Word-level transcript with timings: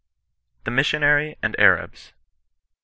THE 0.63 0.71
HISSIONABT 0.71 1.37
AND 1.43 1.55
ABABS. 1.59 2.13